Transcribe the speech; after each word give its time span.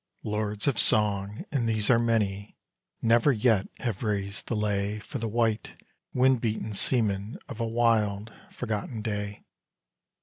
Lords 0.23 0.65
of 0.67 0.79
song, 0.79 1.45
and 1.51 1.69
these 1.69 1.91
are 1.91 1.99
many, 1.99 2.57
never 3.03 3.31
yet 3.31 3.67
have 3.81 4.01
raised 4.01 4.47
the 4.47 4.55
lay 4.55 4.97
For 4.97 5.19
the 5.19 5.27
white, 5.27 5.79
wind 6.11 6.41
beaten 6.41 6.73
seaman 6.73 7.37
of 7.47 7.59
a 7.59 7.67
wild, 7.67 8.33
forgotten 8.49 9.03
day. 9.03 9.43